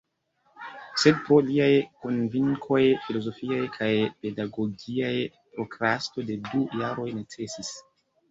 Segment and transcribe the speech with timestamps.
[1.01, 1.67] Sed pro liaj
[2.05, 3.91] konvinkoj filozofiaj kaj
[4.23, 5.13] pedagogiaj
[5.57, 7.71] prokrasto de du jaroj necesis.